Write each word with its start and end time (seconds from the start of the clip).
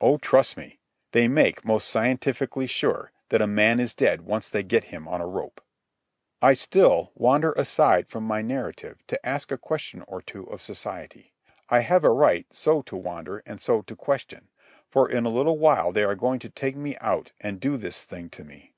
Oh, 0.00 0.16
trust 0.18 0.56
me, 0.56 0.80
they 1.12 1.28
make 1.28 1.64
most 1.64 1.86
scientifically 1.88 2.66
sure 2.66 3.12
that 3.28 3.40
a 3.40 3.46
man 3.46 3.78
is 3.78 3.94
dead 3.94 4.22
once 4.22 4.48
they 4.48 4.64
get 4.64 4.82
him 4.90 5.06
on 5.06 5.20
a 5.20 5.26
rope. 5.28 5.60
I 6.42 6.54
still 6.54 7.12
wander 7.14 7.52
aside 7.52 8.08
from 8.08 8.24
my 8.24 8.42
narrative 8.42 9.06
to 9.06 9.24
ask 9.24 9.52
a 9.52 9.56
question 9.56 10.02
or 10.08 10.20
two 10.20 10.42
of 10.46 10.60
society. 10.62 11.32
I 11.70 11.78
have 11.82 12.02
a 12.02 12.10
right 12.10 12.48
so 12.52 12.82
to 12.82 12.96
wander 12.96 13.40
and 13.46 13.60
so 13.60 13.82
to 13.82 13.94
question, 13.94 14.48
for 14.88 15.08
in 15.08 15.24
a 15.24 15.28
little 15.30 15.58
while 15.58 15.92
they 15.92 16.02
are 16.02 16.16
going 16.16 16.40
to 16.40 16.50
take 16.50 16.74
me 16.74 16.96
out 17.00 17.30
and 17.40 17.60
do 17.60 17.76
this 17.76 18.02
thing 18.02 18.30
to 18.30 18.42
me. 18.42 18.74